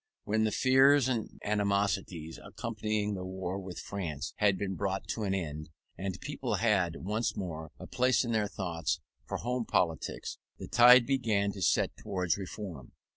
[0.23, 5.35] When the fears and animosities accompanying the war with France had been brought to an
[5.35, 10.67] end, and people had once more a place in their thoughts for home politics, the
[10.67, 12.93] tide began to set towards reform.